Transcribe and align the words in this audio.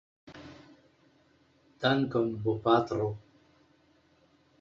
Dankon 1.83 2.27
bopatro. 2.47 3.07